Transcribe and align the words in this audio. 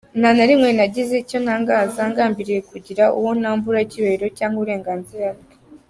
Nta 0.19 0.29
na 0.37 0.45
rimwe 0.49 0.69
nagize 0.77 1.13
icyo 1.23 1.37
ntangaza 1.43 2.01
ngambiriye 2.11 2.61
kugira 2.71 3.03
uwo 3.17 3.31
nambura 3.41 3.79
icyubahiro 3.85 4.27
cyangwa 4.37 4.57
uburenganzira 4.59 5.27
bwe. 5.37 5.51